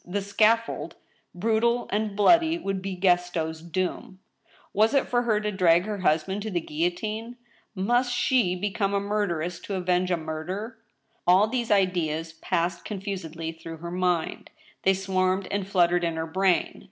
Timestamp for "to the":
6.41-6.59